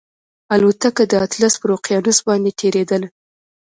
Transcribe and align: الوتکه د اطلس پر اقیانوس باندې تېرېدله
الوتکه 0.55 1.03
د 1.07 1.13
اطلس 1.25 1.53
پر 1.61 1.69
اقیانوس 1.77 2.17
باندې 2.27 2.49
تېرېدله 2.59 3.07